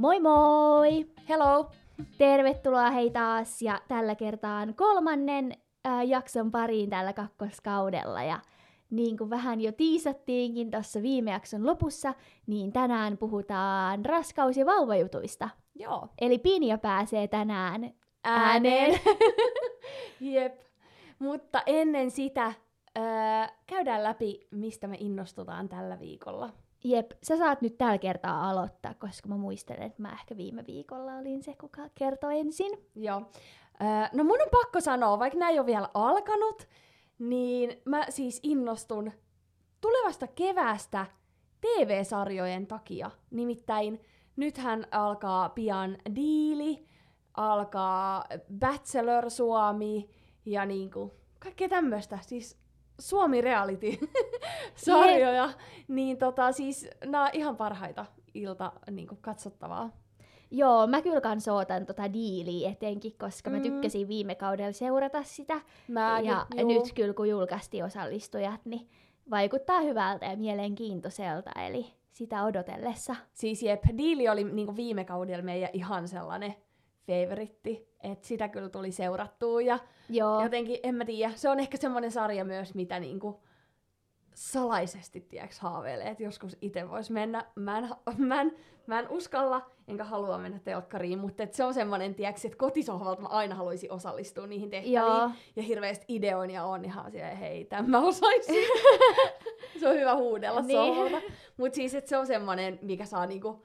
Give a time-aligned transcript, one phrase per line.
[0.00, 1.06] Moi moi!
[1.28, 1.70] Hello!
[2.18, 5.52] Tervetuloa hei taas ja tällä kertaa kolmannen
[5.86, 8.22] äh, jakson pariin tällä kakkoskaudella.
[8.22, 8.40] Ja
[8.90, 12.14] niin kuin vähän jo tiisattiinkin tuossa viime jakson lopussa,
[12.46, 15.48] niin tänään puhutaan raskaus- ja vauvajutuista.
[15.74, 16.08] Joo.
[16.20, 17.90] Eli Pinja pääsee tänään
[18.24, 19.00] Ääneen.
[20.20, 20.60] Jep.
[21.18, 22.52] Mutta ennen sitä
[22.98, 23.04] öö,
[23.66, 26.50] käydään läpi, mistä me innostutaan tällä viikolla.
[26.84, 31.14] Jep, sä saat nyt tällä kertaa aloittaa, koska mä muistelen, että mä ehkä viime viikolla
[31.14, 32.70] olin se, kuka kertoi ensin.
[32.94, 33.22] Joo.
[33.82, 36.68] Öö, no mun on pakko sanoa, vaikka näin ei ole vielä alkanut,
[37.18, 39.12] niin mä siis innostun
[39.80, 41.06] tulevasta keväästä
[41.60, 43.10] TV-sarjojen takia.
[43.30, 44.00] Nimittäin
[44.36, 46.86] nythän alkaa pian Diili,
[47.34, 48.24] alkaa
[48.58, 50.10] Bachelor Suomi
[50.46, 52.18] ja niinku kaikkea tämmöistä.
[52.22, 52.58] Siis
[53.00, 55.52] Suomi Reality-sarjoja.
[55.88, 59.90] niin tota, siis nämä on ihan parhaita ilta niinku, katsottavaa.
[60.50, 63.56] Joo, mä kyllä kans ootan tota diiliä etenkin, koska mm.
[63.56, 65.60] mä tykkäsin viime kaudella seurata sitä.
[65.88, 66.68] Mäkin, ja juu.
[66.68, 68.88] nyt kyllä kun julkaistiin osallistujat, niin
[69.30, 73.16] vaikuttaa hyvältä ja mielenkiintoiselta, eli sitä odotellessa.
[73.32, 76.54] Siis jep, Diili oli niinku viime kaudella meidän ihan sellainen
[77.06, 81.76] favoritti, että sitä kyllä tuli seurattua ja Joo, jotenkin, en mä tiedä, se on ehkä
[81.76, 83.40] semmoinen sarja myös, mitä niinku
[84.34, 87.44] salaisesti tieks haaveilee, että joskus itse vois mennä.
[87.54, 88.52] Mä en, mä, en,
[88.86, 93.22] mä en uskalla, enkä halua mennä telkkariin, mutta et se on semmoinen, tieks, että kotisohvalta
[93.22, 94.94] mä aina haluaisin osallistua niihin tehtäviin.
[94.94, 95.30] Joo.
[95.56, 98.64] Ja hirveästi ideoin ja on ihan siellä, hei, tämän mä osaisin.
[99.80, 100.78] se on hyvä huudella Niin.
[100.78, 101.26] sohvalta.
[101.56, 103.62] Mutta siis, että se on semmoinen, mikä saa niinku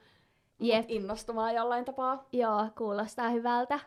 [0.60, 0.84] Jep.
[0.88, 2.24] innostumaan jollain tapaa.
[2.32, 3.80] joo, kuulostaa hyvältä.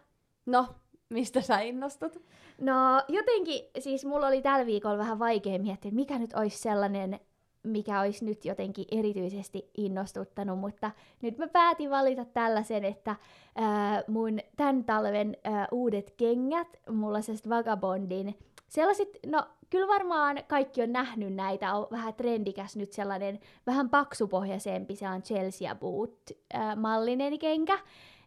[0.49, 0.67] No,
[1.09, 2.21] mistä sä innostut?
[2.61, 2.73] No
[3.07, 7.19] jotenkin, siis mulla oli tällä viikolla vähän vaikea miettiä, mikä nyt olisi sellainen,
[7.63, 10.91] mikä olisi nyt jotenkin erityisesti innostuttanut, mutta
[11.21, 13.15] nyt mä päätin valita tällaisen, että
[13.55, 17.19] ää, mun tämän talven ää, uudet kengät, mulla
[17.49, 18.37] Vagabondin,
[18.67, 24.95] sellaiset, no kyllä varmaan kaikki on nähnyt näitä, on vähän trendikäs nyt sellainen vähän paksupohjaisempi,
[24.95, 26.19] se on Chelsea Boot
[26.53, 27.79] ää, mallinen kenkä,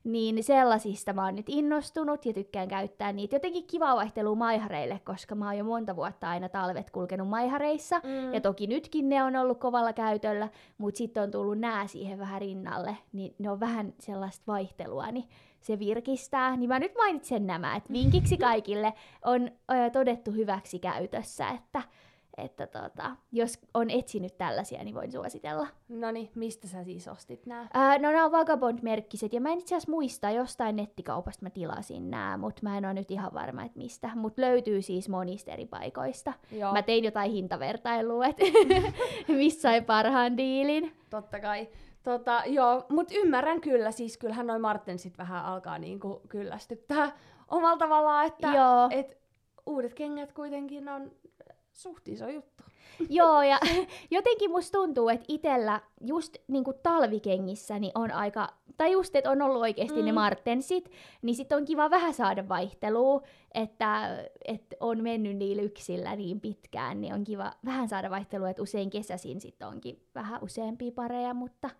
[0.05, 3.37] niin sellaisista mä oon nyt innostunut ja tykkään käyttää niitä.
[3.37, 7.99] Jotenkin kiva vaihtelu maihareille, koska mä oon jo monta vuotta aina talvet kulkenut maihareissa.
[7.99, 8.35] Mm.
[8.35, 10.49] Ja toki nytkin ne on ollut kovalla käytöllä,
[10.79, 15.29] mutta sitten on tullut nää siihen vähän rinnalle, niin ne on vähän sellaista vaihtelua, niin
[15.61, 16.57] se virkistää.
[16.57, 18.93] Niin mä nyt mainitsen nämä, että vinkiksi kaikille
[19.25, 21.83] on ö, todettu hyväksi käytössä, että,
[22.37, 25.67] että tota, jos on etsinyt tällaisia, niin voin suositella.
[25.89, 27.69] Noniin, mistä sä siis ostit nää?
[27.75, 32.11] Ää, no nämä on Vagabond-merkkiset, ja mä en itse asiassa muista, jostain nettikaupasta mä tilasin
[32.11, 34.11] nämä, mutta mä en ole nyt ihan varma, että mistä.
[34.15, 36.33] Mutta löytyy siis monista eri paikoista.
[36.53, 38.45] Joo, Mä tein jotain hintavertailua, että
[39.29, 40.93] missä sai parhaan diilin.
[41.11, 41.69] totta kai.
[42.03, 47.13] Tota, joo, mut ymmärrän kyllä, siis kyllähän noin Martensit vähän alkaa niinku kyllästyttää
[47.49, 48.89] omalla tavallaan, että Joo.
[48.91, 49.19] et
[49.67, 51.11] uudet kengät kuitenkin on
[51.73, 52.63] suht iso juttu.
[53.09, 53.59] Joo, ja
[54.11, 59.43] jotenkin musta tuntuu, että itellä just niinku talvikengissä niin on aika, tai just, että on
[59.43, 60.05] ollut oikeasti mm.
[60.05, 60.13] ne.
[60.13, 60.91] Martensit,
[61.23, 63.23] niin sit on kiva vähän saada vaihtelua,
[63.55, 68.63] että, että on mennyt niillä yksillä niin pitkään, niin on kiva vähän saada vaihtelua, että
[68.63, 71.71] usein kesäisin sit onkin vähän useampia pareja, mutta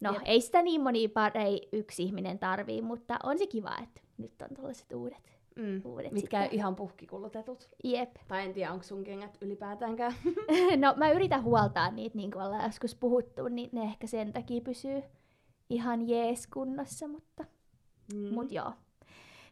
[0.00, 0.22] no Jep.
[0.24, 4.56] ei sitä niin monia pareja yksi ihminen tarvii, mutta on se kiva, että nyt on
[4.56, 5.33] tällaiset uudet.
[5.56, 5.80] Mm.
[5.84, 6.58] Uudet Mitkä sitten.
[6.58, 7.68] ihan puhkikulutetut.
[7.84, 8.14] Jep.
[8.28, 10.12] Tai en tiedä, onko sun kengät ylipäätäänkään.
[10.76, 14.60] No mä yritän huoltaa niitä, niin kuin ollaan joskus puhuttu, niin ne ehkä sen takia
[14.60, 15.02] pysyy
[15.70, 17.44] ihan jees kunnossa, mutta
[18.14, 18.34] Mm.
[18.34, 18.72] mut joo.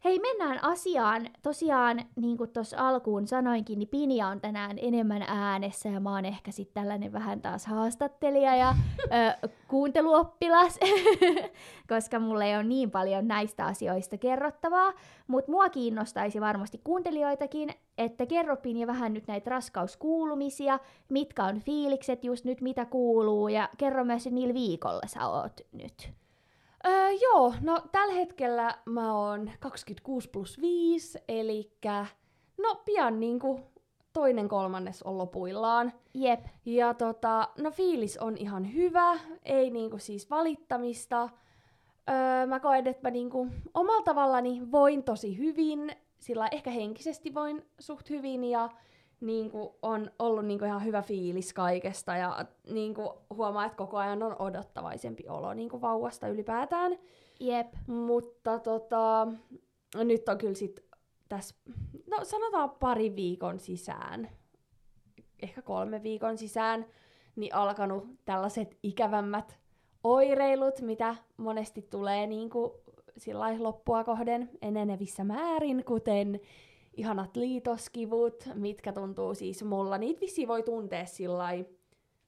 [0.04, 1.28] Hei, mennään asiaan.
[1.42, 6.24] Tosiaan, niin kuin tuossa alkuun sanoinkin, niin Pinja on tänään enemmän äänessä ja mä oon
[6.24, 10.78] ehkä sitten tällainen vähän taas haastattelija ja ö, kuunteluoppilas,
[11.92, 14.92] koska mulla ei ole niin paljon näistä asioista kerrottavaa.
[15.26, 22.24] Mutta mua kiinnostaisi varmasti kuuntelijoitakin, että kerro Pinja vähän nyt näitä raskauskuulumisia, mitkä on fiilikset
[22.24, 26.21] just nyt, mitä kuuluu ja kerro myös, että millä viikolla sä oot nyt.
[26.86, 31.72] Öö, joo, no tällä hetkellä mä oon 26 plus 5, eli
[32.58, 33.60] no pian niinku
[34.12, 35.92] toinen kolmannes on lopuillaan.
[36.14, 41.28] Jep, Ja tota, no fiilis on ihan hyvä, ei niinku siis valittamista.
[42.10, 47.64] Öö, mä koen, että mä niinku omalla tavallani voin tosi hyvin, sillä ehkä henkisesti voin
[47.78, 48.68] suht hyvin ja
[49.22, 54.36] niinku on ollut niinku ihan hyvä fiilis kaikesta ja niinku huomaa, että koko ajan on
[54.38, 56.98] odottavaisempi olo niinku vauvasta ylipäätään.
[57.40, 59.28] jep, Mutta tota,
[59.94, 60.84] nyt on kyllä sit
[61.28, 61.54] tässä,
[62.10, 64.28] no sanotaan pari viikon sisään,
[65.42, 66.86] ehkä kolme viikon sisään,
[67.36, 69.58] niin alkanut tällaiset ikävämmät
[70.04, 72.72] oireilut, mitä monesti tulee niin kuin
[73.18, 76.40] sillä loppua kohden enenevissä määrin, kuten
[76.94, 79.98] ihanat liitoskivut, mitkä tuntuu siis mulla.
[79.98, 81.48] Niitä vissi voi tuntea sillä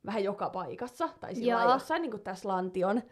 [0.06, 3.02] vähän joka paikassa, tai sillä jossain niin kuin tässä lantion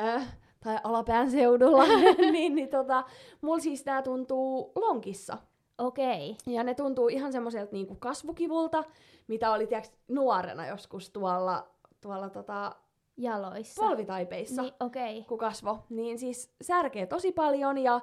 [0.00, 1.84] äh, tai alapään seudulla,
[2.32, 3.04] niin, niin tota,
[3.40, 5.38] mulla siis tää tuntuu lonkissa.
[5.78, 6.30] Okei.
[6.30, 6.54] Okay.
[6.54, 8.84] Ja ne tuntuu ihan semmoiselta niinku kasvukivulta,
[9.26, 11.68] mitä oli tiiäks, nuorena joskus tuolla,
[12.00, 12.76] tuolla tota,
[13.16, 13.82] jaloissa.
[13.82, 15.22] Polvitaipeissa, niin, okay.
[15.22, 15.78] kun kasvo.
[15.90, 18.00] Niin siis särkee tosi paljon ja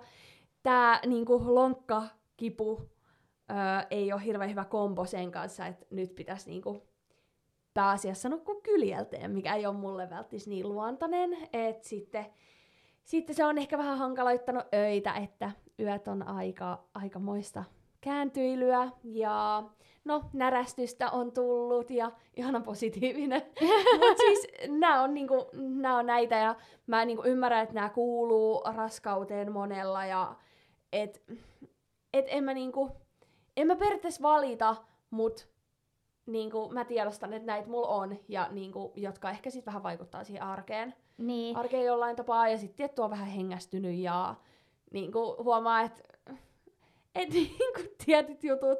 [0.63, 1.39] tää niinku
[2.37, 2.81] lonkkakipu
[3.51, 6.83] öö, ei ole hirveän hyvä kombo sen kanssa, että nyt pitäisi niinku
[7.73, 11.37] pääasiassa nukkua kyljelteen, mikä ei ole mulle välttis niin luontainen.
[11.53, 12.25] Et sitten,
[13.03, 17.63] sitten se on ehkä vähän hankaloittanut öitä, että yöt on aika, aika moista
[18.01, 19.63] kääntyilyä ja
[20.05, 23.41] no närästystä on tullut ja ihana positiivinen.
[23.99, 26.55] Mutta siis nämä on, niinku, nää on näitä ja
[26.87, 30.35] mä niinku ymmärrän, että nämä kuuluu raskauteen monella ja
[30.93, 31.23] et,
[32.13, 32.91] et en mä niinku,
[33.57, 34.75] en mä periaatteessa valita,
[35.09, 35.49] mut
[36.25, 40.43] niinku, mä tiedostan, että näitä mulla on, ja niinku, jotka ehkä sitten vähän vaikuttaa siihen
[40.43, 40.93] arkeen.
[41.17, 41.57] Niin.
[41.57, 44.35] Arkeen jollain tapaa, ja sitten tietty on vähän hengästynyt, ja
[44.91, 46.03] niinku, huomaa, että
[47.15, 48.79] et, niinku, tietyt jutut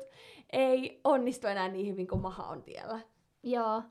[0.51, 2.99] ei onnistu enää niin hyvin kuin maha on tiellä.
[3.43, 3.83] Joo.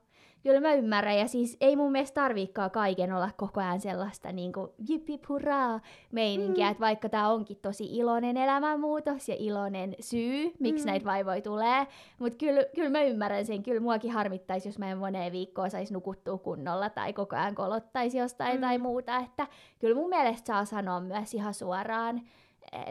[0.47, 4.53] Kyllä mä ymmärrän, ja siis ei mun mielestä tarviikaan kaiken olla koko ajan sellaista niin
[4.53, 5.81] kuin jippi purraa
[6.13, 6.71] meininkiä, mm.
[6.71, 10.91] että vaikka tämä onkin tosi iloinen elämänmuutos ja iloinen syy, miksi mm.
[10.91, 11.87] näitä vaivoja tulee,
[12.19, 15.95] mutta kyllä, kyllä mä ymmärrän sen, kyllä muakin harmittaisi, jos mä en moneen viikkoon saisi
[15.95, 18.61] nukuttua kunnolla tai koko ajan kolottaisi jostain mm.
[18.61, 19.47] tai muuta, että
[19.79, 22.23] kyllä mun mielestä saa sanoa myös ihan suoraan,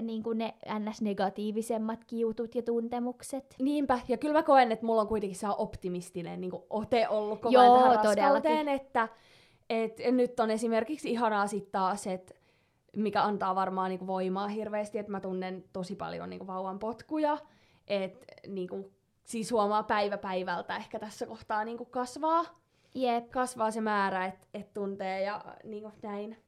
[0.01, 3.55] niin kuin ne ns-negatiivisemmat kiutut ja tuntemukset.
[3.59, 7.59] Niinpä, ja kyllä mä koen, että mulla on kuitenkin se optimistinen niin ote ollut koko
[7.59, 9.07] ajan tähän raskauteen, että
[9.69, 12.33] et, nyt on esimerkiksi ihanaa sitten taas, että
[12.95, 16.79] mikä antaa varmaan niin kuin voimaa hirveästi, että mä tunnen tosi paljon niin kuin vauvan
[16.79, 17.37] potkuja,
[17.87, 18.91] että niin kuin,
[19.23, 22.45] siis huomaa päivä päivältä ehkä tässä kohtaa niin kuin kasvaa.
[22.95, 23.31] Jep.
[23.31, 26.44] Kasvaa se määrä, että et tuntee ja niin kuin näin.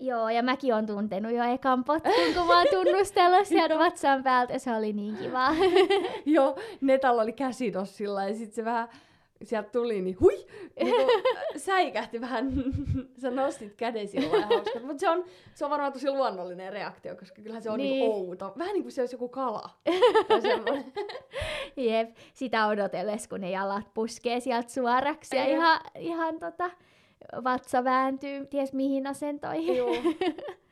[0.00, 4.52] Joo, ja mäkin on tuntenut jo ekan potkun, kun mä oon tunnustellut sieltä vatsan päältä,
[4.52, 5.48] ja se oli niin kiva.
[6.26, 8.88] Joo, Netalla oli käsi tossa sillä ja sit se vähän
[9.42, 10.46] sieltä tuli, niin hui,
[10.80, 10.94] niin
[11.56, 12.52] säikähti vähän,
[13.18, 14.46] sä nostit käden sillä.
[14.82, 15.24] Mutta se on,
[15.54, 17.90] se on varmaan tosi luonnollinen reaktio, koska kyllähän se on niin.
[17.90, 18.52] niinku outo.
[18.58, 19.70] Vähän niin kuin se olisi joku kala.
[21.76, 26.70] Jep, sitä odotellessa, kun ne jalat puskee sieltä suoraksi ja ihan, ihan tota,
[27.44, 29.76] vatsa vääntyy ties mihin asentoihin.
[29.76, 29.94] Joo.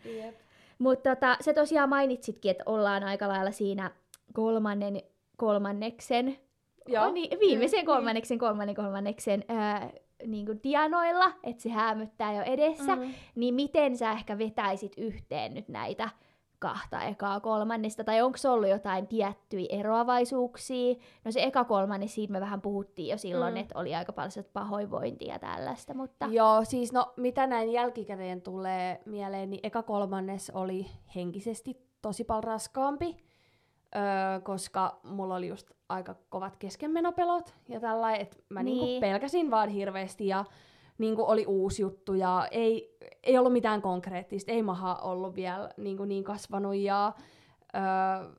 [0.07, 0.35] Yep.
[0.79, 3.91] Mutta tota, se tosiaan mainitsitkin, että ollaan aika lailla siinä
[4.33, 5.03] kolmannen
[5.37, 6.39] kolmanneksen,
[6.87, 7.07] Joo.
[7.07, 9.91] Oh, niin, viimeisen mm, kolmanneksen, kolmannen kolmanneksen ää,
[10.27, 13.15] niin kuin tienoilla, että se häämöttää jo edessä, mm-hmm.
[13.35, 16.09] niin miten sä ehkä vetäisit yhteen nyt näitä
[16.63, 20.95] kahta ekaa kolmannesta, tai onko ollut jotain tiettyjä eroavaisuuksia?
[21.25, 23.61] No se eka kolmannes, siitä me vähän puhuttiin jo silloin, mm.
[23.61, 26.27] että oli aika paljon pahoinvointia ja tällaista, mutta...
[26.31, 32.45] Joo, siis no mitä näin jälkikäteen tulee mieleen, niin eka kolmannes oli henkisesti tosi paljon
[32.45, 33.17] raskaampi,
[33.97, 38.79] öö, koska mulla oli just aika kovat keskenmenopelot ja tällainen, että mä niin.
[38.79, 40.45] niinku pelkäsin vaan hirveästi ja
[40.99, 45.71] niin kuin oli uusi juttu ja ei, ei ollut mitään konkreettista, ei maha ollut vielä
[45.77, 47.13] niin, kuin niin kasvanut ja
[47.75, 47.83] öö,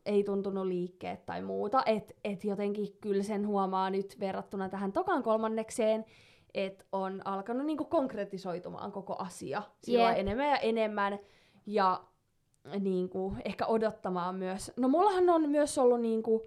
[0.05, 1.83] ei tuntunut liikkeet tai muuta.
[1.85, 6.05] Et, et jotenkin kyllä sen huomaa nyt verrattuna tähän tokan kolmannekseen,
[6.53, 10.19] että on alkanut niin kuin konkretisoitumaan koko asia sillä yeah.
[10.19, 11.19] enemmän ja enemmän
[11.65, 12.03] ja
[12.79, 14.71] niin kuin, ehkä odottamaan myös.
[14.77, 16.41] No mullahan on myös ollut niin kuin,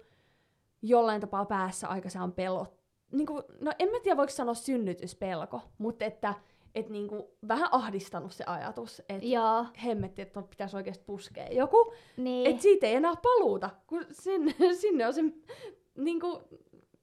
[0.81, 2.77] jollain tapaa päässä aika pelot
[3.11, 6.33] niinku, no en mä tiedä voiko sanoa synnytyspelko, mutta että
[6.75, 11.93] et niinku, vähän ahdistanut se ajatus, että hemmetti, että pitäisi oikeasti puskea joku.
[12.17, 12.47] Niin.
[12.47, 15.21] Että siitä ei enää paluuta, kun sinne, sinne on se
[15.97, 16.41] niinku,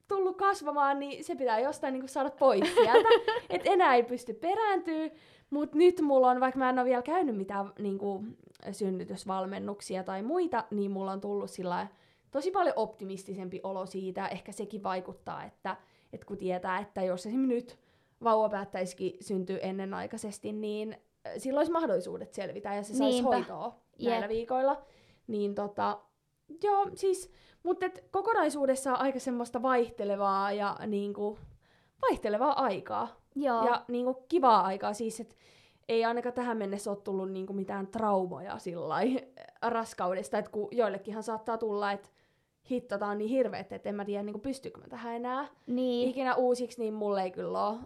[0.09, 3.09] tullut kasvamaan, niin se pitää jostain niinku, saada pois sieltä.
[3.51, 5.11] että enää ei pysty perääntyä,
[5.51, 8.25] mutta nyt mulla on, vaikka mä en ole vielä käynyt mitään niinku,
[8.73, 11.87] synnytysvalmennuksia tai muita, niin mulla on tullut sillä
[12.31, 14.29] tosi paljon optimistisempi olo siitä.
[14.29, 15.77] Ehkä sekin vaikuttaa, että
[16.15, 17.79] että kun tietää, että jos esimerkiksi nyt
[18.25, 20.97] vauva päättäisikin syntyä ennenaikaisesti, niin
[21.39, 23.37] silloin olisi mahdollisuudet selvitä ja se saisi Niinpä.
[23.37, 24.29] hoitoa näillä yep.
[24.29, 24.83] viikoilla.
[25.27, 26.01] Niin tota,
[26.63, 27.31] joo, siis,
[27.63, 31.39] mutta et kokonaisuudessaan aika semmoista vaihtelevaa ja niinku,
[32.03, 33.21] vaihtelevaa aikaa.
[33.35, 33.67] Joo.
[33.67, 35.35] Ja niinku, kivaa aikaa siis, että
[35.89, 38.97] ei ainakaan tähän mennessä ole tullut niinku mitään traumoja sillä
[39.73, 42.09] raskaudesta, että kun joillekinhan saattaa tulla, että
[42.71, 46.09] hitto, tää on niin hirveet, että en mä tiedä, niin pystyykö mä tähän enää niin.
[46.11, 47.79] ikinä uusiksi, niin mulle ei kyllä ole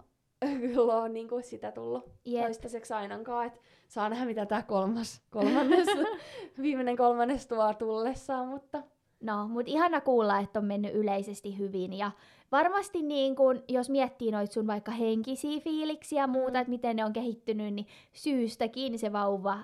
[0.60, 2.44] kyllä ole niin kuin sitä tullut Jep.
[2.44, 3.46] toistaiseksi ainakaan.
[3.46, 5.86] Et saa nähdä, mitä tämä kolmas, kolmannes,
[6.62, 8.82] viimeinen kolmannes tuo tullessaan, mutta
[9.22, 11.92] No, mutta ihana kuulla, että on mennyt yleisesti hyvin.
[11.92, 12.10] Ja
[12.52, 16.56] varmasti niin kun, jos miettii noit sun vaikka henkisiä fiiliksiä ja muuta, Mm.
[16.60, 19.58] että miten ne on kehittynyt, niin syystäkin se vauva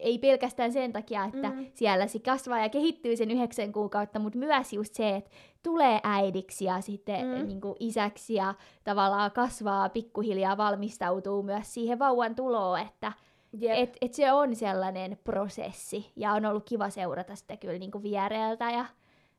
[0.00, 1.66] ei pelkästään sen takia, että Mm.
[1.74, 5.30] siellä se kasvaa ja kehittyy sen yhdeksän kuukautta, mutta myös just se, että
[5.62, 7.46] tulee äidiksi ja sitten Mm.
[7.46, 8.54] niin isäksi ja
[8.84, 13.12] tavallaan kasvaa pikkuhiljaa, valmistautuu myös siihen vauvan tuloon, että
[13.58, 13.78] jep.
[13.78, 18.70] et, et se on sellainen prosessi ja on ollut kiva seurata sitä kyllä niin viereeltä
[18.70, 18.86] ja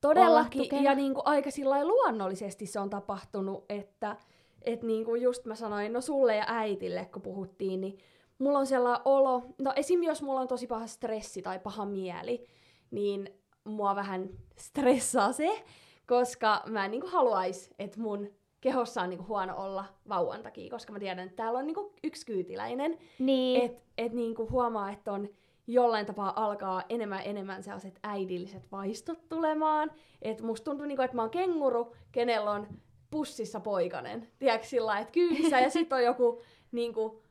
[0.02, 4.16] Todellakin, ja niinku aika sillä luonnollisesti se on tapahtunut, että
[4.62, 7.98] et niinku just mä sanoin, no sulle ja äitille kun puhuttiin, niin
[8.42, 10.04] mulla on sellainen olo, no esim.
[10.04, 12.48] jos mulla on tosi paha stressi tai paha mieli,
[12.92, 13.30] niin
[13.64, 15.64] mua vähän stressaa se,
[16.08, 18.30] koska mä en niinku haluais, että mun
[18.62, 22.26] kehossa on niinku huono olla vauvan takia, koska mä tiedän, että täällä on niinku yksi
[22.26, 25.30] kyytiläinen, niin, et, et niinku huomaa, että on
[25.68, 29.92] jollain tapaa alkaa enemmän enemmän sellaiset äidilliset vaistot tulemaan.
[30.22, 32.68] Et musta tuntuu, niinku, että mä oon kenguru, kenellä on
[33.12, 34.28] pussissa poikanen.
[34.40, 37.24] Tiedätkö sillä että kyydissä ja sitten on joku niinku,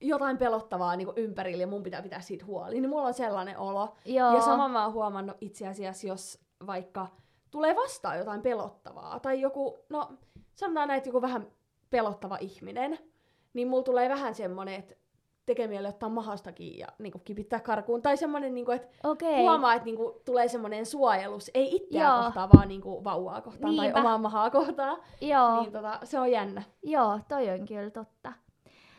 [0.00, 2.80] jotain pelottavaa niinku, ympärillä ja mun pitää pitää siitä huoli.
[2.80, 3.94] Niin mulla on sellainen olo.
[4.04, 4.34] joo.
[4.34, 7.06] Ja sama mä oon huomannut itse asiassa, jos vaikka
[7.50, 10.08] tulee vastaan jotain pelottavaa, tai joku, no
[10.54, 11.46] sanotaan näin, että joku vähän
[11.90, 12.98] pelottava ihminen,
[13.54, 14.94] niin mulla tulee vähän semmonen, että
[15.46, 18.02] tekee mieli ottaa mahastakin ja niin kipittää karkuun.
[18.02, 19.40] Tai semmonen, niin kuin, että Okei.
[19.42, 22.24] huomaa, että niin kuin, tulee semmonen suojelus, ei itseään Joo.
[22.24, 23.92] kohtaan, vaan niin kuin, vauvaa kohtaan Niinpä.
[23.92, 24.98] tai omaa mahaa kohtaan.
[25.20, 26.62] Joo, Niin tota, se on jännä.
[26.82, 28.32] joo, toi on kyllä totta.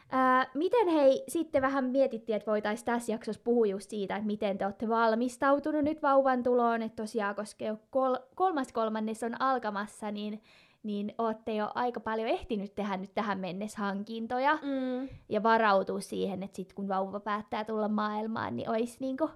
[0.10, 4.58] Ää, miten hei, sitten vähän mietittiin, että voitaisiin tässä jaksossa puhua just siitä, että miten
[4.58, 10.12] te olette valmistautunut nyt vauvan tuloon, että tosiaan, koska jo kol- kolmas kolmannes on alkamassa,
[10.12, 10.42] niin,
[10.84, 15.10] niin olette jo aika paljon ehtinyt tehdä nyt tähän mennessä hankintoja Mm.
[15.30, 19.30] ja varautua siihen, että sitten kun vauva päättää tulla maailmaan, niin olisi niinku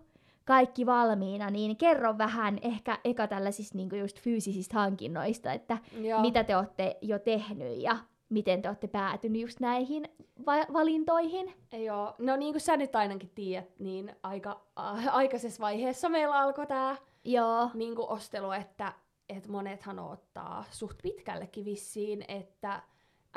[0.45, 6.21] kaikki valmiina, niin kerro vähän ehkä eka tällaisista niinku just fyysisistä hankinnoista, että Joo.
[6.21, 7.97] mitä te olette jo tehnyt ja
[8.31, 10.09] miten te olette päätynyt just näihin
[10.45, 11.53] va- valintoihin.
[11.71, 16.67] Joo, no niin kuin sä nyt ainakin tiedät, niin aika äh, aikaisessa vaiheessa meillä alkoi
[16.67, 18.93] tämä Joo, niin kuin ostelu, että,
[19.29, 22.81] että monethan ottaa suht pitkällekin vissiin, että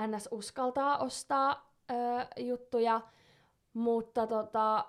[0.07, 1.95] NS uskaltaa ostaa ö,
[2.43, 3.01] juttuja,
[3.75, 4.85] mutta tota,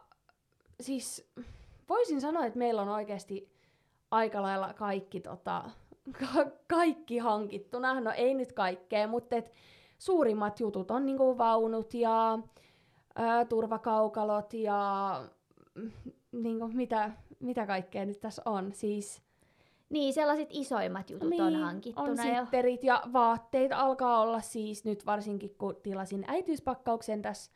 [0.82, 1.32] siis
[1.90, 3.52] voisin sanoa, että meillä on oikeasti
[4.12, 5.64] aika lailla kaikki, tota,
[6.20, 8.00] ka- kaikki hankittuna.
[8.00, 9.52] No ei nyt kaikkea, mutta et
[9.98, 12.40] suurimmat jutut on niinku vaunut ja
[13.20, 15.22] ö, turvakaukalot ja
[15.75, 15.92] mm,
[16.32, 18.74] niinku, mitä, mitä kaikkea nyt tässä on.
[18.74, 19.25] Siis
[19.90, 22.44] niin sellaiset isoimmat jutut on hankittuna Niin, on jo.
[22.44, 27.52] sitterit ja vaatteet alkaa olla siis nyt varsinkin kun tilasin äitiyspakkauksen tässä,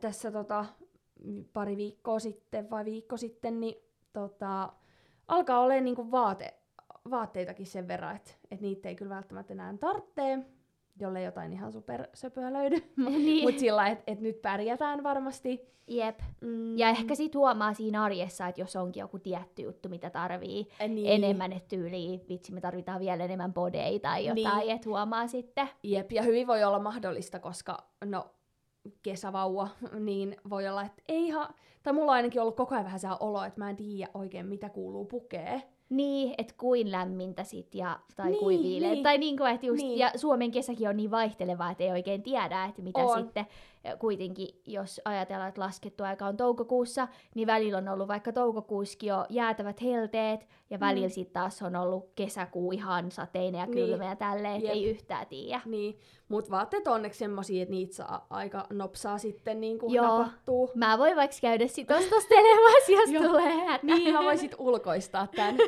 [0.00, 0.64] tässä tota,
[1.52, 3.74] pari viikkoa sitten vai viikko sitten, niin
[4.12, 4.72] tota,
[5.28, 6.54] alkaa olla niinku vaate,
[7.10, 10.38] vaatteitakin sen verran, että et niitä ei kyllä välttämättä enää tarvitse,
[11.00, 12.76] jolle jotain ihan super söpöä löydy.
[13.08, 15.60] niin, Mutta sillä että et nyt pärjätään varmasti.
[15.88, 16.18] jep.
[16.40, 20.68] Mm, Ja ehkä sit huomaa siinä arjessa, että jos onkin joku tietty juttu, mitä tarvii
[20.88, 21.06] niin.
[21.24, 24.70] enemmän, että tyyliin, vitsi me tarvitaan vielä enemmän bodeja tai jotain, Niin.
[24.76, 25.68] että huomaa sitten.
[25.82, 28.26] Jep, ja hyvin voi olla mahdollista, koska no,
[29.02, 29.68] kesävauva,
[30.00, 31.48] niin voi olla, että ei ihan...
[31.82, 34.46] Tai mulla on ainakin ollut koko ajan vähän se olo, että mä en tiedä oikein,
[34.46, 35.62] mitä kuuluu pukee.
[35.90, 38.90] Niin, että kuin lämmintä sit ja, tai Niin, kuin viileä.
[38.90, 39.02] niin.
[39.02, 39.98] Tai niinku, että just, Niin.
[39.98, 43.22] ja Suomen kesäkin on niin vaihtelevaa, että ei oikein tiedä, että mitä On.
[43.22, 43.46] sitten
[43.98, 49.26] kuitenkin, jos ajatellaan, että laskettu aika on toukokuussa, niin välillä on ollut vaikka toukokuuskin jo
[49.28, 51.10] jäätävät helteet, ja välillä Mm.
[51.10, 53.74] sitten taas on ollut kesäkuu ihan sateinen ja Niin.
[53.86, 55.60] kylmä ja tälleen, ei yhtään tiedä.
[55.66, 55.98] Niin,
[56.28, 60.18] mut vaatteet on onneksi semmosia, että niitä saa aika nopsaa sitten niin kuin Joo.
[60.18, 60.70] napattuu.
[60.74, 63.86] Mä voin vaikka käydä sit ostostelemassa, jos tulee hätä.
[63.86, 65.56] Niin, mä voisin ulkoistaa tän.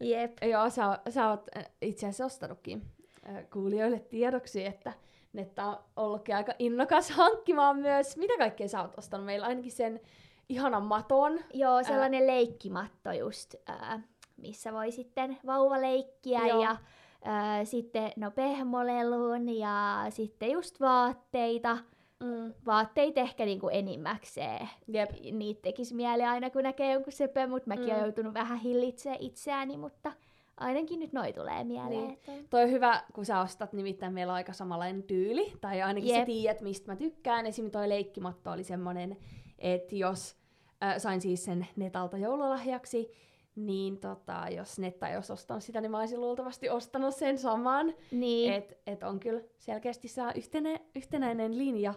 [0.00, 0.32] Jep.
[0.50, 2.82] Joo, sä, sä oot äh, itse asiassa ostanutkin
[3.28, 4.92] äh, kuulijoille tiedoksi, että
[5.32, 8.16] Netta on ollutkin aika innokas hankkimaan myös.
[8.16, 9.26] Mitä kaikkea sä oot ostanut?
[9.26, 10.00] Meillä ainakin sen
[10.48, 11.38] ihanan maton.
[11.54, 14.00] Joo, sellainen leikkimatto just, ää,
[14.36, 16.62] missä voi sitten vauva leikkiä Joo.
[16.62, 16.76] ja
[17.24, 21.78] ää, sitten no pehmolelun ja sitten just vaatteita.
[22.22, 22.54] Mm.
[22.66, 24.68] Vaatteita ehkä niinku enimmäkseen.
[24.88, 25.10] Jep.
[25.32, 27.90] Niitä tekisi mieli aina, kun näkee jonkun sepön, mutta mäkin Mm.
[27.90, 30.12] olen joutunut vähän hillitsemään itseäni, mutta
[30.56, 31.90] ainakin nyt noi tulee mieleen.
[31.90, 32.12] Niin.
[32.12, 32.32] Että...
[32.50, 36.20] Toi on hyvä, kun sä ostat, nimittäin meillä on aika samanlainen tyyli, tai ainakin Jep.
[36.20, 37.46] sä tiedät, mistä mä tykkään.
[37.46, 39.16] Esimerkiksi toi leikkimatto oli semmonen,
[39.58, 40.36] että jos
[40.84, 43.12] äh, sain siis sen netalta joululahjaksi,
[43.56, 47.94] niin tota, jos Netta ei olisi ostanut sitä, niin mä olisin luultavasti ostanut sen saman.
[48.10, 48.52] Niin.
[48.52, 51.94] Et, et on kyllä selkeästi saa yhtenä, yhtenäinen linja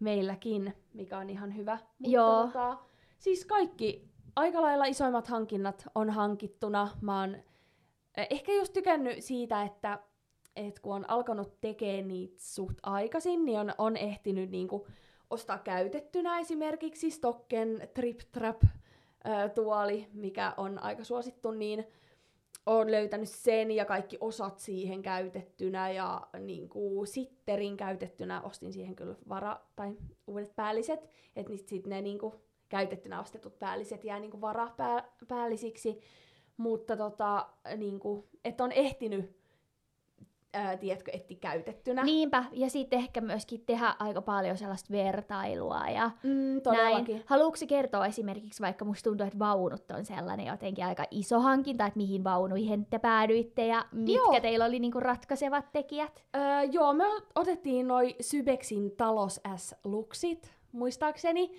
[0.00, 1.78] meilläkin, mikä on ihan hyvä.
[2.00, 2.44] Joo.
[2.46, 2.78] Tota,
[3.18, 6.88] siis kaikki aika lailla isoimmat hankinnat on hankittuna.
[7.00, 7.36] Mä oon
[8.30, 9.98] ehkä just tykännyt siitä, että
[10.56, 14.86] et kun on alkanut tekemään niitä suht aikaisin, niin on, on ehtinyt niinku
[15.30, 18.62] ostaa käytettynä esimerkiksi Stocken Trip Trap
[19.54, 21.86] tuoli, mikä on aika suosittu, niin
[22.66, 28.96] on löytänyt sen ja kaikki osat siihen käytettynä ja niin kuin sitterin käytettynä ostin siihen
[28.96, 29.96] kyllä vara- tai
[30.26, 32.34] uudet päälliset, että sitten ne niin kuin
[32.68, 36.00] käytettynä ostetut päälliset jää niin varapäällisiksi,
[36.60, 39.36] mutta tota, niin kuin, että on ehtinyt
[40.54, 42.02] ää, tiedätkö, etti käytettynä.
[42.02, 47.14] Niinpä, ja sitten ehkä myöskin tehdä aika paljon sellaista vertailua ja Mm, todellakin.
[47.14, 47.24] näin.
[47.26, 51.96] Haluatko kertoa esimerkiksi, vaikka musta tuntuu, että vaunut on sellainen jotenkin aika iso hankinta, että
[51.96, 54.40] mihin vaunuihin te päädyitte ja mitkä Joo.
[54.40, 56.24] teillä oli niinku ratkaisevat tekijät?
[56.36, 61.52] Öö, joo, me otettiin noi Sybexin Talos S-luksit, muistaakseni.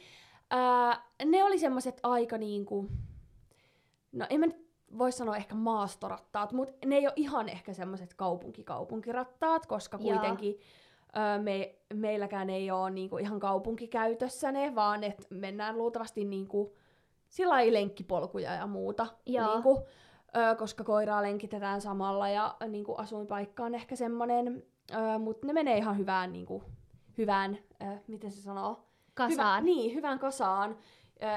[0.53, 2.87] Öö, ne oli semmoset aika niinku...
[4.11, 8.13] No en mä nyt voi sanoa ehkä maastorattaat, mutta ne ei ole ihan ehkä semmoset
[8.13, 10.59] kaupunkikaupunkirattaat, koska kuitenkin
[11.17, 16.75] öö, me, meilläkään ei ole niinku ihan kaupunkikäytössä ne, vaan että mennään luultavasti niinku
[17.29, 19.07] sillä lailla lenkkipolkuja ja muuta.
[19.53, 19.87] Niinku,
[20.37, 24.63] ö, koska koiraa lenkitetään samalla ja niinku, asuinpaikka on ehkä semmonen,
[25.19, 26.63] mutta ne menee ihan hyvään, niinku,
[27.17, 28.83] hyvään ö, miten se sanoo?
[29.13, 29.31] Kasaan.
[29.31, 30.77] Hyvä, niin, hyvään kasaan.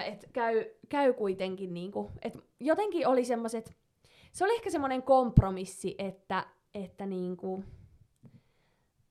[0.06, 3.76] Että käy, käy kuitenkin, niinku, et jotenkin oli semmoiset,
[4.32, 7.64] se oli ehkä semmoinen kompromissi, että, että niinku,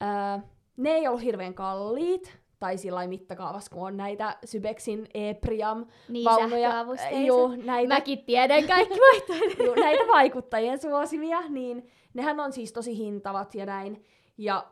[0.04, 0.42] ö,
[0.78, 6.26] ne ei ollut hirveän kalliit, tai sillä lailla mittakaavassa, kun on näitä Sybexin E-Priam niin,
[6.26, 6.86] vaunuja.
[7.28, 9.00] Juu, näitä, Mäkin tiedän kaikki
[9.66, 14.04] juu, näitä vaikuttajien suosimia, niin nehän on siis tosi hintavat ja näin.
[14.38, 14.68] Ja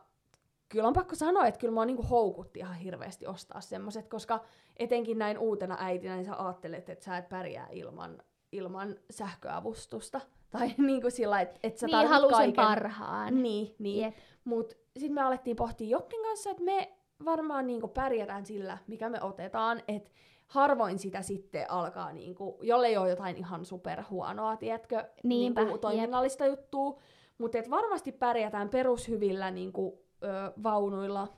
[0.72, 4.40] kyllä on pakko sanoa, että kyllä mua niinku houkutti ihan hirveästi ostaa semmoset, koska
[4.76, 10.20] etenkin näin uutena äitinä, niin sä ajattelet, että sä et pärjää ilman, ilman sähköavustusta.
[10.50, 12.54] Tai niinku sillä että et sä niin, halusin kaiken.
[12.54, 13.42] parhaan.
[13.42, 14.04] Niin, niin.
[14.04, 14.14] Jep.
[14.44, 16.92] Mut sitten me alettiin pohtia Jokin kanssa, että me
[17.24, 20.10] varmaan niinku pärjätään sillä, mikä me otetaan, että
[20.46, 25.80] harvoin sitä sitten alkaa, niinku, jollei ole jotain ihan superhuonoa, tiedätkö, Niinpä, niinku, jep.
[25.80, 26.98] toiminnallista juttua,
[27.38, 31.28] mutta et varmasti pärjätään perushyvillä niinku, ö, vaunuilla.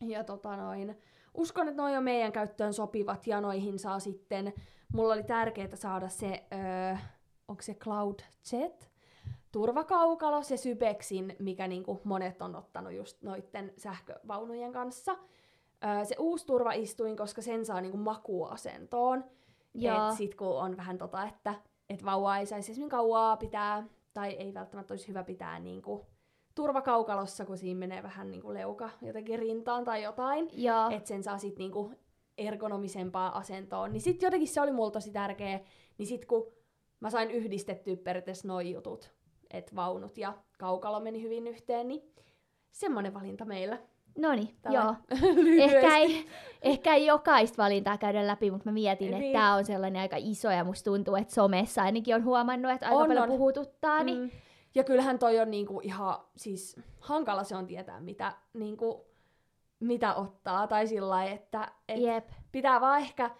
[0.00, 0.98] Ja tota noin,
[1.34, 4.52] uskon, että noi on meidän käyttöön sopivat ja noihin saa sitten,
[4.92, 6.96] mulla oli tärkeää saada se, ö,
[7.48, 8.20] onko se Cloud
[8.52, 8.90] Jet,
[9.52, 15.16] turvakaukalo, se Sybexin, mikä niinku monet on ottanut just noitten sähkövaunujen kanssa.
[15.84, 19.24] Öö, se uusi turvaistuin, koska sen saa niinku makuasentoon.
[19.74, 20.08] Joo.
[20.08, 21.54] Et sit kun on vähän tota, että
[21.88, 26.06] et vauvaa ei saisi esimerkiksi kauaa pitää, tai ei välttämättä olisi hyvä pitää niinku
[26.54, 30.48] turvakaukalossa, kun siinä menee vähän niinku leuka jotenkin rintaan tai jotain.
[30.90, 31.92] Että sen saa sit niinku
[32.38, 33.92] ergonomisempaa asentoon.
[33.92, 35.60] Niin sit jotenkin se oli mulla tosi tärkeä.
[35.98, 36.46] Niin sit kun
[37.00, 39.12] mä sain yhdistettyä periaatteessa noi jutut,
[39.50, 42.02] että vaunut ja kaukalo meni hyvin yhteen, niin
[42.70, 43.78] semmonen valinta meillä.
[44.18, 44.94] Noniin, Tällä joo.
[45.64, 46.26] Ehkä ei,
[46.62, 49.32] ehkä ei jokaista valintaa käydä läpi, mutta mä mietin, että Niin.
[49.32, 52.98] tämä on sellainen aika iso ja musta tuntuu, että somessa ainakin on huomannut, että aika
[52.98, 53.28] On, paljon on.
[53.28, 54.02] puhututtaa.
[54.04, 54.30] Niin Mm.
[54.74, 59.06] Ja kyllähän toi on niinku ihan, siis hankala se on tietää, mitä, niinku,
[59.80, 60.66] mitä ottaa.
[60.66, 62.28] Tai sillä että et Jep.
[62.52, 63.30] pitää vaan ehkä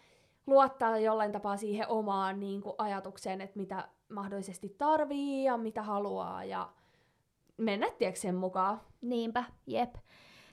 [0.47, 6.45] luottaa jollain tapaa siihen omaan niinku, ajatukseen, että mitä mahdollisesti tarvii ja mitä haluaa.
[6.45, 6.73] Ja
[7.57, 8.81] mennä tiedätkö, sen mukaan.
[9.01, 9.95] Niinpä, jep.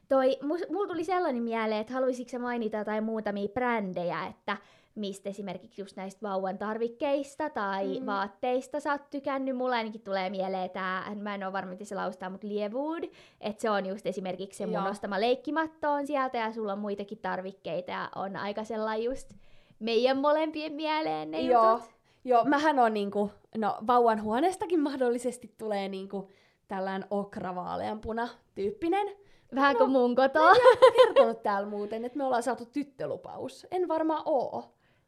[0.10, 0.40] Toi,
[0.70, 4.58] mulla tuli sellainen mieleen, että haluaisitko mainita jotain muutamia brändejä, että
[4.96, 8.06] mistä esimerkiksi just näistä vauvan tarvikkeista tai Mm.
[8.06, 9.58] vaatteista sä oot tykännyt.
[9.58, 13.04] Mulla ainakin tulee mieleen tää, mä en ole varma miten se laustaa, mutta Liewood,
[13.42, 14.90] että se on just esimerkiksi se mun Joo.
[14.90, 19.34] ostama leikkimatto on sieltä ja sulla on muitakin tarvikkeita ja on aika sellainen just
[19.80, 21.72] meidän molempien mieleen ne Joo.
[21.72, 21.90] jutut.
[22.24, 26.30] Joo, mähän on niinku, no vauvan huoneestakin mahdollisesti tulee niinku
[26.68, 29.08] tällainen okravaaleanpuna tyyppinen.
[29.56, 30.52] Vähän No, kuin mun kotoa.
[30.98, 33.68] Kertonut täällä muuten, että me ollaan saatu tyttölupaus.
[33.72, 34.64] En varmaan oo.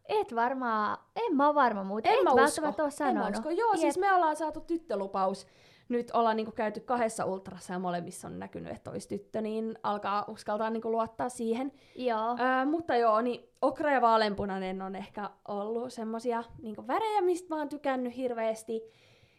[0.10, 2.42] Et varmaan, en mä varma muuten, En et mä usko.
[2.42, 3.36] välttämättä oo En mä sanonut.
[3.36, 3.50] usko.
[3.50, 3.82] Joo, Jep.
[3.82, 5.48] siis me ollaan saatu tyttölupaus.
[5.90, 10.26] Nyt ollaan niinku käyty kahdessa ultrassa ja molemmissa on näkynyt, että olisi tyttö, niin alkaa
[10.28, 11.72] uskaltaa niinku luottaa siihen.
[11.96, 12.30] Joo.
[12.40, 17.58] Öö, mutta joo, niin okra ja vaaleanpunainen on ehkä ollut semmosia niinku värejä, mistä mä
[17.60, 18.82] oon tykännyt hirveästi.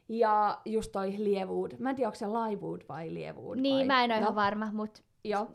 [0.09, 1.73] Ja just toi Liewood.
[1.79, 3.59] Mä en tiedä, onko se Liewood vai Liewood.
[3.59, 3.87] Niin, vai?
[3.87, 5.47] mä en oo no, ihan varma, mut Joo.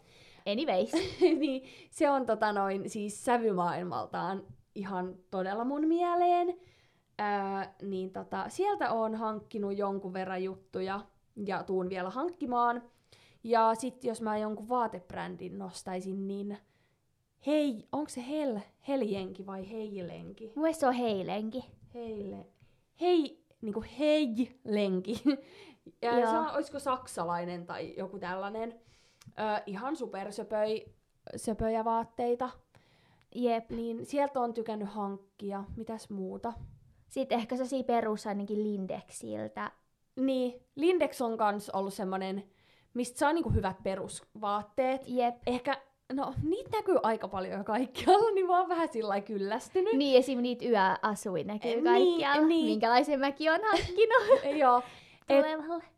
[0.52, 0.91] anyways.
[1.39, 4.43] niin, se on tota noin, siis sävymaailmaltaan
[4.75, 6.60] ihan todella mun mieleen.
[7.17, 10.99] Ää, niin tota, sieltä on hankkinut jonkun verran juttuja
[11.45, 12.84] ja tuun vielä hankkimaan.
[13.43, 16.58] Ja sitten jos mä jonkun vaatebrändin nostaisin, niin
[17.45, 20.53] hei, onko se hel, heljenki vai heilenki?
[20.55, 21.65] Mun se on heilenki.
[21.93, 22.47] Heile,
[23.01, 25.23] hei, niinku heilenki.
[26.01, 26.32] ja Joo.
[26.32, 28.79] se on, olisiko saksalainen tai joku tällainen.
[29.27, 30.86] Ö, ihan supersöpöi,
[31.36, 32.49] söpöjä vaatteita.
[33.36, 33.70] Jep.
[33.70, 35.63] Niin sieltä on tykännyt hankkia.
[35.76, 36.54] Mitäs muuta?
[37.10, 39.72] Sitten ehkä se perus ainakin Lindexiltä.
[40.15, 42.44] Niin, Lindex on kans ollut semmonen,
[42.94, 45.02] mistä saa niinku hyvät perusvaatteet.
[45.08, 45.36] Jep.
[45.48, 45.82] Ehkä,
[46.13, 49.94] no niitä näkyy aika paljon jo kaikkialla, niin mä oon vähän sillä kyllästynyt.
[49.94, 50.42] Niin, esim.
[50.42, 52.48] niitä yöasuin näkyy Niin, kaikkialla.
[52.48, 52.65] niin.
[52.65, 54.82] Minkälaisen mäkin on hankkinut Joo,
[55.30, 55.46] et,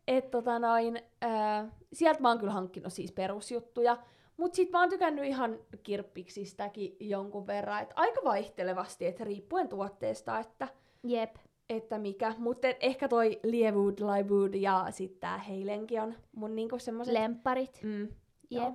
[0.08, 3.96] et tota noin, äh, sieltä mä oon kyllä hankkinut siis perusjuttuja,
[4.42, 10.38] mut sit mä oon tykännyt ihan kirppiksistäkin jonkun verran, et aika vaihtelevasti, että riippuen tuotteesta,
[10.38, 10.68] että,
[11.04, 11.36] Jep.
[11.70, 17.14] että mikä, mutta ehkä toi Liewood, Liewood ja sitten tää Heilenki on mun niinku semmoset...
[17.14, 17.80] Lempparit.
[17.82, 18.08] mm,
[18.50, 18.64] joo.
[18.64, 18.74] Jep.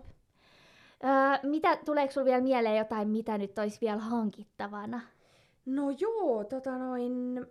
[1.03, 5.01] Öö, mitä, tuleeko sulla vielä mieleen jotain, mitä nyt olisi vielä hankittavana?
[5.65, 7.45] No joo, tota noin,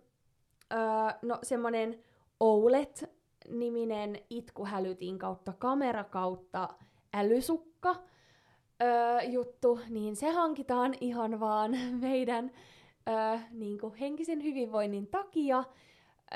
[0.73, 0.79] öö,
[1.23, 1.99] no semmonen
[2.41, 6.69] OLED-niminen itkuhälytin kautta kamera kautta
[7.15, 7.76] älysukka
[8.83, 12.51] öö, juttu, niin se hankitaan ihan vaan meidän
[13.09, 15.65] öö, niinku henkisen hyvinvoinnin takia.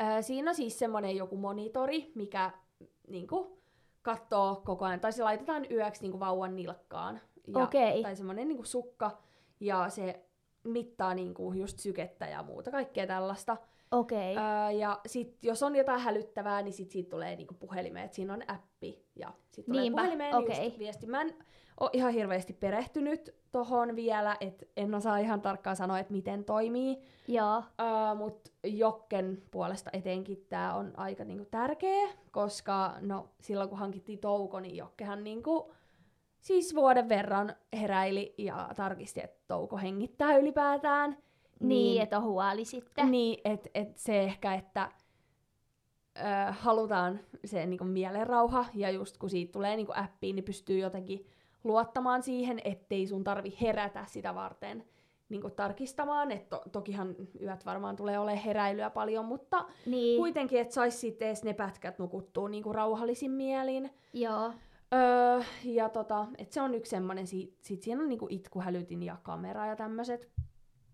[0.00, 2.50] Öö, siinä on siis semmonen joku monitori, mikä
[3.08, 3.62] niinku
[4.02, 7.20] katsoo koko ajan, tai se laitetaan yöksi niinku vauvan nilkkaan.
[7.46, 8.02] Ja, Okei.
[8.02, 9.18] Tai semmonen niinku sukka,
[9.60, 10.24] ja se
[10.64, 13.56] mittaa niinku just sykettä ja muuta, kaikkea tällaista.
[13.90, 14.32] Okei.
[14.32, 14.44] Okay.
[14.44, 18.34] Öö, ja sit jos on jotain hälyttävää, niin sit siitä tulee niinku puhelimeen, että siinä
[18.34, 19.04] on appi.
[19.20, 20.64] Ja sit tulee puhelimeen okei.
[20.64, 21.06] just viesti.
[21.06, 21.34] Mä en
[21.80, 26.98] ole ihan hirveästi perehtynyt tohon vielä, että en osaa ihan tarkkaan sanoa, että miten toimii.
[27.28, 27.62] Joo.
[27.80, 34.18] Öö, mut Jokken puolesta etenkin tää on aika niinku tärkeä, koska no silloin kun hankittiin
[34.18, 35.72] touko, niin Jokkehan niinku
[36.40, 41.16] siis vuoden verran heräili ja tarkisti, että touko hengittää ylipäätään.
[41.60, 43.10] Niin, että on huoli sitten.
[43.10, 44.90] Niin, että et se ehkä, että
[46.18, 51.26] ö, halutaan se niinku mielenrauha, ja just kun siitä tulee niinku appiin, niin pystyy jotenkin
[51.64, 54.84] luottamaan siihen, ettei sun tarvi herätä sitä varten
[55.28, 56.30] niinku tarkistamaan.
[56.32, 60.18] Et to, tokihan yöt varmaan tulee olemaan heräilyä paljon, mutta Niin.
[60.18, 63.90] kuitenkin, että sais sitten edes ne pätkät nukuttua niinku rauhallisin mielin.
[64.12, 64.52] Joo.
[64.94, 69.16] Öö, ja tota, et se on yksi semmonen, sit, sit siinä on niinku itkuhälytin ja
[69.22, 70.28] kamera ja tämmöset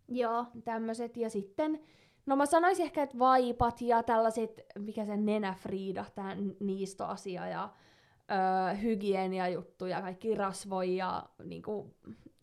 [0.09, 0.45] Joo.
[0.65, 1.17] tämmöiset.
[1.17, 1.81] Ja sitten,
[2.27, 7.69] no mä sanoisin ehkä, että vaipat ja tällaiset, mikä se nenäfriida, tää niistoasia ja
[8.31, 11.95] öö, hygieniajuttuja, kaikki rasvoja ja niinku,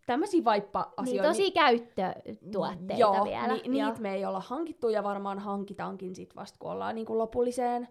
[0.05, 1.23] tämmöisiä vaippa-asioita.
[1.23, 3.47] Niin tosi käyttötuotteita Joo, vielä.
[3.47, 7.87] Ni, niitä me ei olla hankittu ja varmaan hankitaankin sit vasta, kun ollaan niinku lopulliseen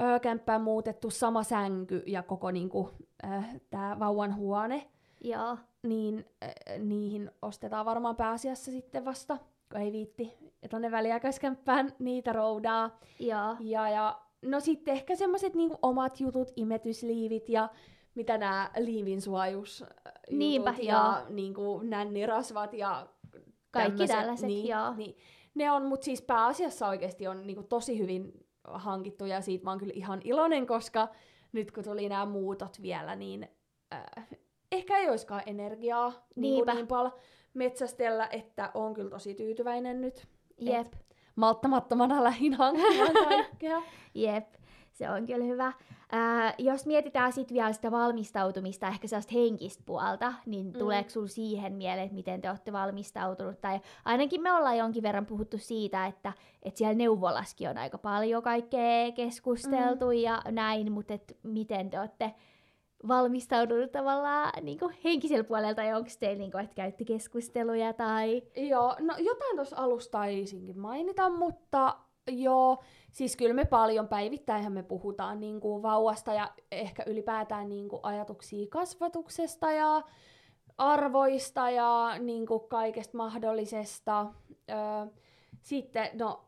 [0.00, 2.90] öö, kämppään muutettu sama sänky ja koko niinku,
[3.24, 5.58] öö, tää vauvan huone Joo.
[5.82, 9.38] niin äh, niihin ostetaan varmaan pääasiassa sitten vasta,
[9.72, 10.32] kun ei viitti
[10.70, 12.98] tonne väliaikaiskämppään niitä roudaa.
[13.18, 13.56] Joo.
[13.60, 17.68] Ja, ja no sitten ehkä semmoiset niinku omat jutut, imetysliivit ja
[18.14, 19.84] mitä nämä liivin suojus
[20.30, 23.06] Niinpä, ja niinku nännirasvat ja
[23.70, 24.94] Kaikki tämmöset, tällaiset, niin, joo.
[24.94, 25.16] Niin,
[25.54, 28.32] ne on, mutta siis pääasiassa oikeasti on niinku tosi hyvin
[28.64, 31.08] hankittu ja siitä mä oon kyllä ihan iloinen, koska
[31.52, 33.48] nyt kun tuli nämä muutot vielä, niin
[33.94, 34.28] äh,
[34.72, 36.74] ehkä ei olisikaan energiaa niin, Niinpä.
[36.74, 37.12] niin paljon
[37.56, 40.26] metsästellä, että on kyllä tosi tyytyväinen nyt.
[40.58, 40.86] Jep.
[40.86, 43.82] Et malttamattomana lähin hankkimaan kaikkea.
[44.14, 44.46] Jep.
[44.92, 45.72] Se on kyllä hyvä.
[46.12, 50.72] Ää, jos mietitään sitten vielä sitä valmistautumista, ehkä sellaista henkistä puolta, niin Mm.
[50.72, 53.60] tuleeko sinulla siihen mieleen, että miten te olette valmistautunut?
[53.60, 58.42] Tai ainakin me ollaan jonkin verran puhuttu siitä, että, että siellä neuvolaskin on aika paljon
[58.42, 60.12] kaikkea keskusteltu mm.
[60.12, 62.34] ja näin, mutta et miten te olette
[63.08, 68.42] valmistautunut tavallaan niin henkisellä puolella, tai onko teillä, niin kuin, että käytte keskusteluja tai...
[68.56, 71.96] Joo, no jotain tuossa alusta taisinkin mainita, mutta
[72.30, 77.88] joo, siis kyllä me paljon päivittäinhän me puhutaan niin kuin vauvasta ja ehkä ylipäätään niin
[77.88, 80.02] kuin ajatuksia kasvatuksesta ja
[80.78, 84.26] arvoista ja niin kuin kaikesta mahdollisesta.
[84.70, 84.76] Öö,
[85.62, 86.45] sitten, no,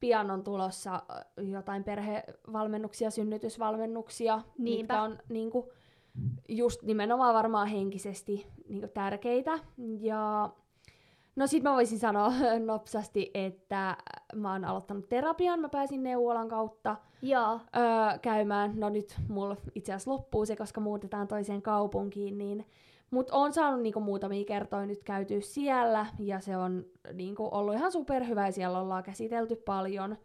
[0.00, 1.02] pian on tulossa
[1.38, 4.94] ö, jotain perhevalmennuksia, synnytysvalmennuksia, Niinpä.
[4.94, 5.66] mitkä on niin kuin,
[6.48, 9.58] just nimenomaan varmaan henkisesti niin kuin tärkeitä.
[10.00, 10.50] Ja
[11.36, 12.32] no sit mä voisin sanoa
[12.66, 13.96] nopsasti, että
[14.34, 18.72] mä oon aloittanut terapian, mä pääsin neuvolan kautta Joo, öö, käymään.
[18.76, 22.66] No nyt mulla itse asiassa loppuu se, koska muutetaan toiseen kaupunkiin, niin
[23.10, 27.92] Mutta on saanut niinku muutamia kertoja nyt käytyä siellä, ja se on niinku ollut ihan
[27.92, 30.16] superhyvä, ja siellä ollaan käsitelty paljon,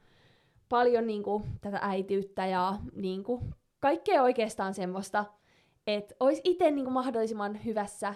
[0.69, 3.41] paljon niinku tätä äitiyttä ja niinku
[3.79, 5.25] kaikkea oikeastaan semmoista,
[5.87, 8.13] että olisi itse niinku mahdollisimman hyvässä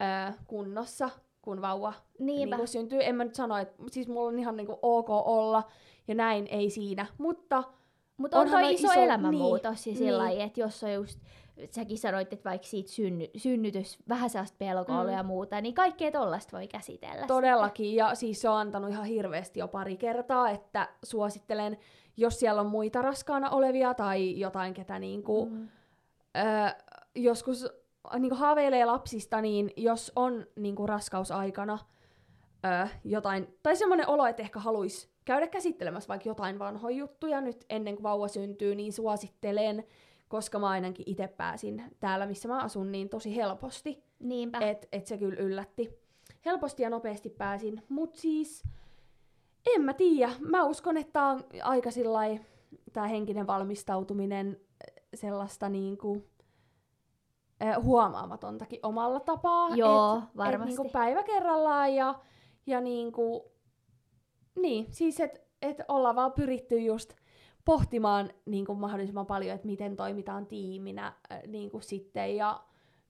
[0.00, 1.10] ö, kunnossa,
[1.42, 2.56] kun vauva Niinpä.
[2.56, 2.98] niinku syntyy.
[3.02, 5.62] En mä nyt sano, että siis mulla on ihan niinku ok olla,
[6.08, 7.64] ja näin ei siinä, mutta
[8.16, 10.06] Mutta on Onhan toi iso, iso- elämänmuutos niin, niin.
[10.06, 11.20] sillä lailla, että jos on just,
[11.70, 15.10] säkin sanoit, että vaikka siitä synny, synnytys, vähän sellaista pelkoa Mm.
[15.10, 17.26] ja muuta, niin kaikkea tollasta voi käsitellä.
[17.26, 21.78] Todellakin, ja siis se on antanut ihan hirveästi jo pari kertaa, että suosittelen,
[22.16, 25.68] jos siellä on muita raskaana olevia tai jotain, ketä niinku, Mm.
[26.36, 26.74] ö,
[27.14, 27.66] joskus
[28.18, 31.78] niinku haaveilee lapsista, niin jos on niinku raskausaikana
[32.84, 37.64] ö, jotain, tai semmoinen olo, että ehkä haluaisi käydä käsittelemässä vaikka jotain vanhoja juttuja nyt
[37.70, 39.84] ennen kuin vauva syntyy, niin suosittelen,
[40.34, 44.04] koska mä ainakin itse pääsin täällä, missä mä asun, niin tosi helposti.
[44.18, 44.58] Niinpä.
[44.58, 45.90] Et, et se kyllä yllätti.
[46.44, 48.62] Helposti ja nopeasti pääsin, mut siis
[49.66, 50.32] en mä tiedä.
[50.40, 52.40] Mä uskon, että tää on aika sillai,
[52.92, 56.24] tää henkinen valmistautuminen äh, sellaista niinku
[57.62, 59.68] äh, huomaamatontakin omalla tapaa.
[59.76, 60.76] Joo, et, Et varmasti.
[60.76, 62.14] niinku päivä kerrallaan ja,
[62.66, 63.52] ja niinku,
[64.58, 67.12] niin, siis et, et ollaan vaan pyritty just
[67.64, 72.60] pohtimaan niinku mahdollisimman paljon, että miten toimitaan tiiminä äh, niinku sitten ja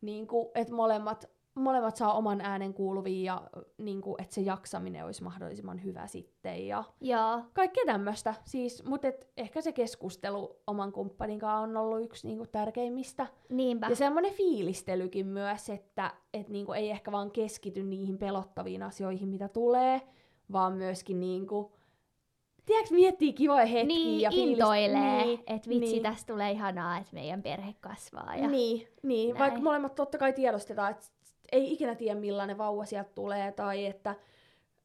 [0.00, 3.42] niinku, että molemmat, molemmat saa oman äänen kuuluviin ja
[3.78, 8.34] niinku, että se jaksaminen olisi mahdollisimman hyvä sitten ja Joo, kaikkea tämmöistä.
[8.44, 13.26] Siis, mutta et ehkä se keskustelu oman kumppanin kanssa on ollut yksi niinku tärkeimmistä.
[13.48, 13.86] niinpä.
[13.88, 19.48] Ja semmoinen fiilistelykin myös, että et niinku ei ehkä vaan keskity niihin pelottaviin asioihin, mitä
[19.48, 20.00] tulee,
[20.52, 21.72] vaan myöskin niinku,
[22.66, 26.02] tiedätkö, miettii kivoja hetkiä niin, ja fiilist- intoilee, Niin, että vitsi, niin.
[26.02, 28.36] tästä tulee ihanaa, että meidän perhe kasvaa.
[28.36, 28.48] Ja...
[28.48, 29.28] Niin, niin.
[29.28, 29.38] Näin.
[29.38, 31.06] vaikka molemmat totta kai tiedostetaan, että
[31.52, 34.14] ei ikinä tiedä millainen vauva sieltä tulee tai että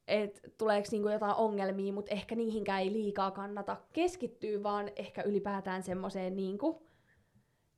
[0.08, 5.84] et tuleeko niinku jotain ongelmia, mutta ehkä niihinkään ei liikaa kannata keskittyä, vaan ehkä ylipäätään
[5.84, 6.82] semmoiseen niinku,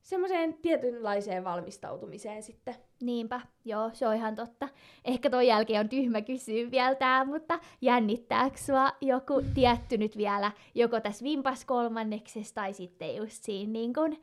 [0.02, 2.74] semmoiseen tietynlaiseen valmistautumiseen sitten.
[3.02, 4.68] Niinpä, joo, se on ihan totta.
[5.04, 10.52] Ehkä ton jälkeen on tyhmä kysyä vielä tää, mutta jännittääkö sua joku tietty nyt vielä,
[10.74, 14.16] joko tässä vimpas kolmanneksessa tai sitten just siinä niin kun,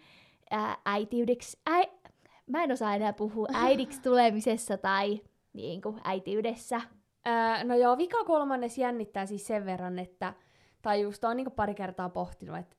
[0.52, 1.86] ää, äitiydeksi, äi,
[2.48, 5.22] mä en osaa enää puhua äidiksi tulemisessa tai
[5.54, 6.82] niin kuin äitiydessä.
[7.26, 10.34] Ää, no joo, vika kolmannes jännittää siis sen verran, että,
[10.82, 12.79] tai just on niinku pari kertaa pohtinut, että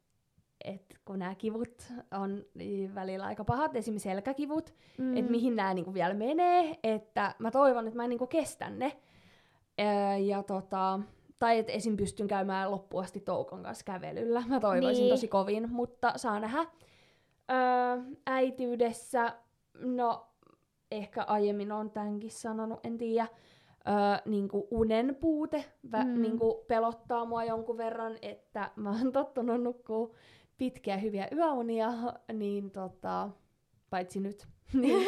[0.64, 5.16] et kun nämä kivut on niin välillä aika pahat, esimerkiksi selkäkivut, mm.
[5.16, 8.96] että mihin nämä niinku vielä menee, että mä toivon, että mä niinku kestän ne.
[9.78, 11.00] Ää, ja tota,
[11.38, 11.96] tai että esim.
[11.96, 14.42] pystyn käymään loppuun asti Toukon kanssa kävelyllä.
[14.48, 15.12] Mä toivoisin Niin.
[15.12, 16.66] tosi kovin, mutta saa nähdä.
[17.50, 19.34] Öö, äitiydessä,
[19.74, 20.26] no
[20.90, 23.26] ehkä aiemmin on tämänkin sanonut, en tiedä.
[23.88, 23.94] Öö,
[24.24, 26.22] niinku unen puute vä, Mm.
[26.22, 30.14] niinku pelottaa mua jonkun verran, että mä oon tottunut nukkuu
[30.60, 31.88] pitkiä hyviä yöunia,
[32.32, 33.28] niin tota,
[33.90, 35.06] paitsi nyt, niin,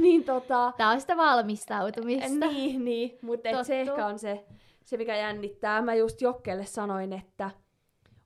[0.00, 2.46] niin tota, Tää on sitä valmistautumista.
[2.46, 4.44] niin, niin, mutta et se ehkä on se,
[4.84, 5.82] se, mikä jännittää.
[5.82, 7.50] Mä just Jokkelle sanoin, että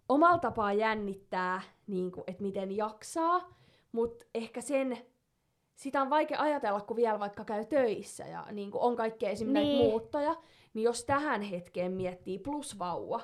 [0.08, 3.58] omalla tapaa jännittää, niin että miten jaksaa,
[3.92, 4.98] mutta ehkä sen,
[5.74, 9.72] sitä on vaikea ajatella, kun vielä vaikka käy töissä ja niin kuin on kaikkea esimerkiksi
[9.74, 9.90] Niin.
[9.90, 10.36] muuttoja,
[10.74, 13.20] niin jos tähän hetkeen miettii plus vauva,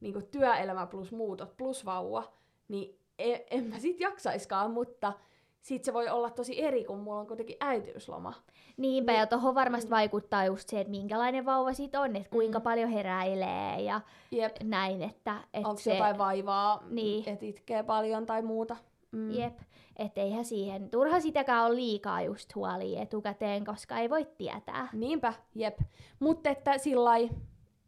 [0.00, 2.32] niin kuin työelämä plus muutot plus vauva,
[2.72, 5.12] niin en, en mä sit jaksaiskaan, mutta
[5.60, 8.34] sit se voi olla tosi eri, kun mulla on kuitenkin äitiysloma.
[8.76, 9.18] Niinpä, Niin.
[9.20, 12.62] ja tuohon varmasti vaikuttaa just se, että minkälainen vauva sit on, että kuinka Mm.
[12.62, 14.56] paljon heräilee ja Jep.
[14.62, 17.28] näin, että et Onko se, jotain vaivaa, Niin.
[17.28, 18.76] että itkee paljon tai muuta.
[19.12, 19.30] Mm.
[19.30, 19.58] Jep,
[19.96, 24.88] että eihän siihen, turha sitäkään ole liikaa just huolia etukäteen, koska ei voi tietää.
[24.92, 25.78] Niinpä, jep.
[26.20, 27.30] Mutta että sillai,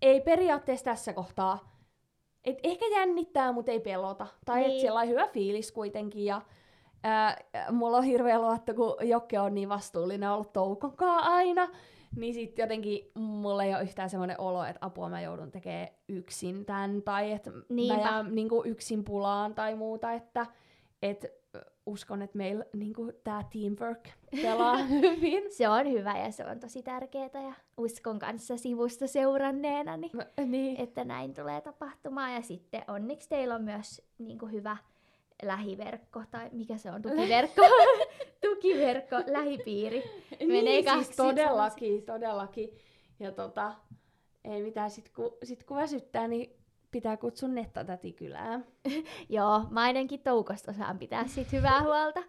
[0.03, 1.73] ei periaatteessa tässä kohtaa,
[2.44, 4.26] et ehkä jännittää, mutta ei pelota.
[4.44, 4.70] Tai niin.
[4.70, 6.24] Että sillai hyvä fiilis kuitenkin.
[6.24, 6.42] Ja
[7.02, 7.37] ää,
[7.70, 11.68] mulla on hirveä luotto, kun Jokke on niin vastuullinen ollut toukonkaan aina.
[12.16, 16.64] Niin sit jotenkin mulla ei ole yhtään semmoinen olo, että apua mä joudun tekemään yksin
[16.64, 17.02] tän.
[17.02, 20.12] Tai että mä jään niinku yksin pulaan tai muuta.
[20.12, 20.46] Että
[21.02, 21.43] et,
[21.87, 24.09] uskon, että meillä niinku, tää teamwork
[24.42, 25.42] pelaa hyvin.
[25.53, 30.12] Se on hyvä ja se on tosi tärkeää ja uskon kanssa sivusta seuranneena, niin,
[30.47, 30.81] Niin.
[30.81, 32.35] että näin tulee tapahtumaan.
[32.35, 34.77] Ja sitten onneksi teillä on myös niin kuin hyvä
[35.42, 37.62] lähiverkko, tai mikä se on, tukiverkko,
[38.47, 40.03] tukiverkko, lähipiiri.
[40.40, 42.70] Menee niin, kaksi siis todellakin, todellakin.
[43.20, 43.75] Ja tota,
[44.44, 46.57] ei mitään, sit kun, sit kun väsyttää, niin
[46.94, 48.64] pitää kutsua Netta täti kylään.
[49.28, 52.22] Joo, mä ainakin toukosta saan pitää sit hyvää huolta.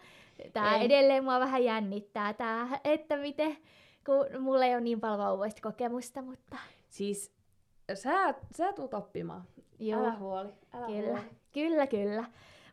[0.53, 0.85] Tää Ei.
[0.85, 3.57] edelleen mua vähän jännittää tää, että miten,
[4.05, 6.57] kun mulla ei ole niin paljon vauvoista kokemusta, mutta
[6.89, 7.31] Siis
[7.93, 9.43] sä, sä tulet oppimaan.
[9.79, 10.49] joo, Älä huoli.
[10.73, 11.21] Älä kyllä, huoli.
[11.53, 12.23] kyllä, kyllä.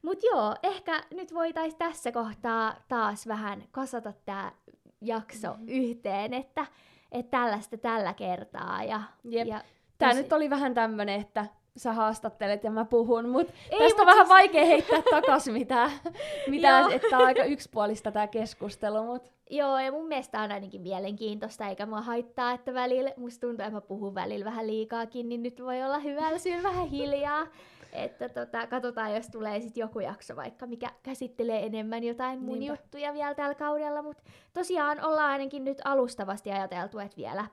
[0.03, 4.53] Mut joo, ehkä nyt voitais tässä kohtaa taas vähän kasata tää
[5.01, 5.69] jakso Mhm.
[5.69, 6.67] yhteen, että,
[7.13, 8.85] että tällaista tällä kertaa.
[8.85, 9.47] Ja, Jep.
[9.49, 9.65] ja
[9.99, 14.01] tosi- nyt oli vähän tämmönen, että sä haastattelet ja mä puhun, mut Ei, tästä mut
[14.01, 15.91] on vähän siis- vaikea heittää takas mitään,
[16.49, 21.69] mitään että on aika yksipuolista tää keskustelu, mut Joo, ja mun mielestä on ainakin mielenkiintoista,
[21.69, 25.61] eikä mua haittaa, että välillä, musta tuntuu, että mä puhun välillä vähän liikaakin, niin nyt
[25.63, 27.47] voi olla hyvällä syyllä vähän hiljaa.
[27.93, 32.73] Että tota, katsotaan, jos tulee sitten joku jakso vaikka, mikä käsittelee enemmän jotain mun Niinpä.
[32.73, 34.03] juttuja vielä tällä kaudella.
[34.03, 37.47] Mutta tosiaan ollaan ainakin nyt alustavasti ajateltu, että vielä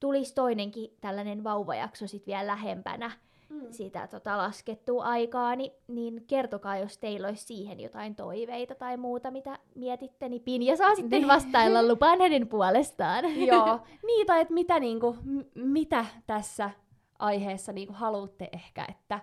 [0.00, 3.10] tulisi toinenkin tällainen vauvajakso sitten vielä lähempänä
[3.52, 3.66] Mm.
[3.70, 9.30] sitä tota, laskettua aikaa, niin, niin kertokaa, jos teillä olisi siihen jotain toiveita tai muuta,
[9.30, 11.28] mitä mietitte, niin Pinja saa sitten Niin.
[11.28, 13.24] vastailla lupaan hänen puolestaan.
[13.46, 16.70] Joo, niin tai että mitä, niinku, m- mitä tässä
[17.18, 19.20] aiheessa niinku haluatte ehkä, että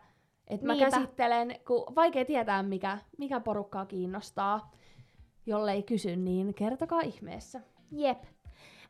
[0.47, 0.91] et mä Niinpä.
[0.91, 4.71] käsittelen, kun vaikea tietää mikä, mikä porukkaa kiinnostaa.
[5.45, 7.61] Jollei kysy, niin kertokaa ihmeessä.
[7.91, 8.23] Jep.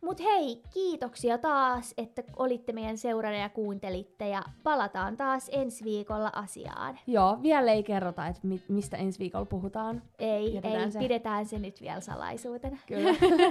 [0.02, 6.32] Mut hei, kiitoksia taas, että olitte meidän seurana ja kuuntelitte ja palataan taas ensi viikolla
[6.36, 7.00] asiaan.
[7.08, 10.02] Joo, vielä ei kerrota, että mi- mistä ensi viikolla puhutaan.
[10.20, 11.00] Ei, Jätetään ei, se.
[11.00, 12.78] pidetään se nyt vielä salaisuutena.
[12.88, 13.10] Kyllä.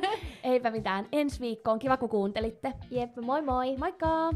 [0.43, 1.07] Eipä mitään.
[1.13, 1.79] Ensi viikkoon.
[1.79, 2.73] Kiva, kun kuuntelitte.
[2.91, 3.77] Jep, moi moi!
[3.77, 4.31] Moikka!